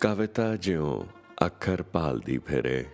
[0.00, 1.06] ਕਵਿਤਾ ਜਿਉ
[1.46, 2.86] ਅੱਖਰ ਭਾਲਦੀ ਫਿਰੇ।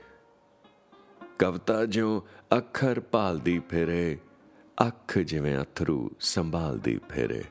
[1.38, 2.26] ਕਵਿਤਾ ਜਿਉ
[2.56, 4.18] ਅੱਖਰ ਭਾਲਦੀ ਫਿਰੇ,
[4.86, 7.44] ਅੱਖ ਜਿਵੇਂ ਅਥਰੂ ਸੰਭਾਲਦੀ ਫਿਰੇ।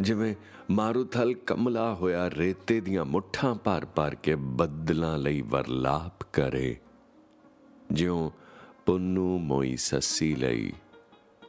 [0.00, 0.34] ਜਿਵੇਂ
[0.70, 6.76] ਮਾਰੂਥਲ ਕਮਲਾ ਹੋਇਆ ਰੇਤੇ ਦੀਆਂ ਮੁੱਠਾਂ ਭਰ ਭਰ ਕੇ ਬੱਦਲਾਂ ਲਈ ਵਰਲਾਪ ਕਰੇ।
[7.92, 8.32] ਜਿਉ
[8.86, 10.72] ਪੁੰਨੂ ਮੋਈ ਸੱਸੀ ਲਈ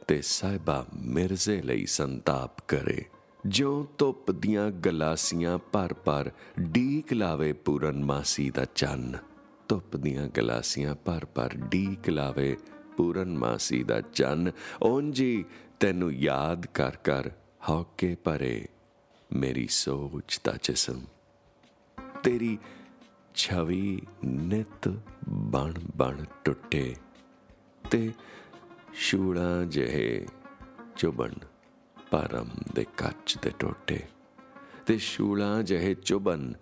[0.08, 3.04] ਤੇ ਸਾਹਿਬਾ ਮਿਰਜ਼ੇ ਲਈ ਸੰਤਾਪ ਕਰੇ।
[3.48, 6.30] ਜਿਉ ਧੁੱਪ ਦੀਆਂ ਗਲਾਸੀਆਂ ਭਰ ਭਰ
[6.60, 9.16] ਡੀਕ ਲਾਵੇ ਪੂਰਨ ਮਾਸੀ ਦਾ ਚੰਨ।
[9.68, 12.56] ਧੁੱਪ ਦੀਆਂ ਗਲਾਸੀਆਂ ਭਰ ਭਰ ਡੀਕ ਲਾਵੇ
[12.96, 14.50] ਪੂਰਨ ਮਾਸੀ ਦਾ ਚੰਨ।
[14.82, 15.44] ਉਂਜੀ
[15.80, 17.30] ਤੈਨੂੰ ਯਾਦ ਕਰ ਕਰ
[17.68, 18.68] ਹੌਕੇ ਭਰੇ
[19.32, 21.04] ਮੇਰੀ ਸੋਚ ਦਾ ਜਿਸਮ।
[22.22, 22.58] ਤੇਰੀ
[23.34, 24.88] ਛਵੀ ਨਿਤ
[25.28, 26.96] ਬਣ ਬਣ ਟੁੱਟੇ
[27.90, 28.10] ਤੇ
[28.94, 30.26] ਸ਼ੂੜਾ ਜਿਹੇ
[30.96, 31.34] ਚੁਬਨ
[32.10, 34.00] ਪਰਮ ਦੇ ਕੱਚ ਦੇ ਟੋਟੇ
[34.86, 36.54] ਤੇ ਸ਼ੂਲਾ ਜਿਹੇ ਚੁਬਨ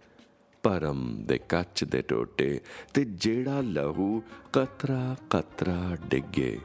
[0.63, 2.61] ਪਰਮ ਦੇ ਕੱਚ ਦੇ ਟੋਟੇ
[2.95, 6.59] ਤੇ ਜਿਹੜਾ ਲਹੂ ਕਤਰਾ ਕਤਰਾ ਡਿੱਗੇ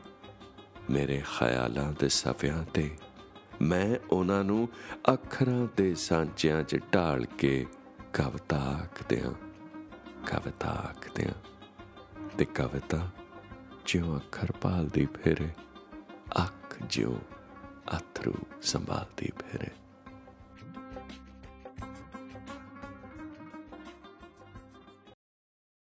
[0.90, 2.90] ਮੇਰੇ ਖਿਆਲਾਂ ਦੇ ਸਫਿਆਂ ਤੇ,
[3.62, 4.70] ਮੈਂ ਉਹਨਾਂ ਨੂੰ
[5.14, 7.66] ਅੱਖਰਾਂ ਦੇ ਸਾਂਚਿਆਂ 'ਚ ਢਾਲ ਕੇ
[8.14, 9.32] ਕਵਿਤਾ ਆਖਦਿਆਂ
[10.28, 11.34] ਕਵਿਤਾ ਆਖਦਿਆਂ
[12.38, 13.09] ਤੇ ਕਵਿਤਾ
[13.86, 15.50] ਜਿਉਂ ਅੱਖਰ ਭਾਲਦੀ ਫਿਰੇ,
[16.44, 17.16] ਅੱਖ ਜਿਉਂ
[17.98, 19.70] ਅਥਰੂ ਸੰਭਾਲਦੀ ਫਿਰੇ।